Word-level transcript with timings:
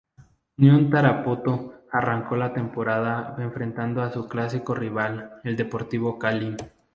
Unión 0.57 0.89
Tarapoto 0.89 1.83
arrancó 1.91 2.35
la 2.35 2.53
temporada 2.53 3.35
enfrentando 3.37 4.01
a 4.01 4.09
su 4.11 4.27
clásico 4.27 4.73
rival, 4.73 5.39
el 5.43 5.55
Deportivo 5.55 6.17
Cali. 6.17 6.55